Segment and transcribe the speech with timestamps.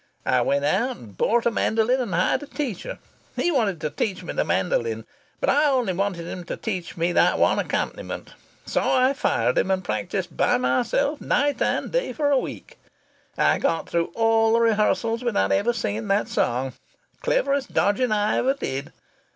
[0.25, 2.97] I went out and bought a mandolin and hired a teacher.
[3.35, 5.05] He wanted to teach me the mandolin,
[5.39, 8.33] but I only wanted him to teach me that one accompaniment.
[8.65, 12.79] So I fired him, and practised by myself night and day for a week.
[13.37, 16.73] I got through all the rehearsals without ever singing that song.
[17.21, 18.91] Cleverest dodging I ever did!